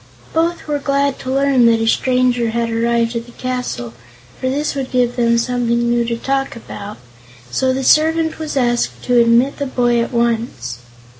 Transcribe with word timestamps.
Both 0.33 0.65
were 0.65 0.79
glad 0.79 1.19
to 1.19 1.31
learn 1.31 1.67
that 1.67 1.79
a 1.79 1.85
stranger 1.85 2.49
had 2.49 2.71
arrived 2.71 3.15
at 3.15 3.27
the 3.27 3.31
castle, 3.33 3.93
for 4.39 4.49
this 4.49 4.73
would 4.73 4.89
give 4.89 5.15
them 5.15 5.37
something 5.37 5.77
new 5.77 6.03
to 6.05 6.17
talk 6.17 6.55
about, 6.55 6.97
so 7.51 7.71
the 7.71 7.83
servant 7.83 8.39
was 8.39 8.57
asked 8.57 9.03
to 9.03 9.21
admit 9.21 9.57
the 9.57 9.67
boy 9.67 9.99
at 10.01 10.11
once. 10.11 10.79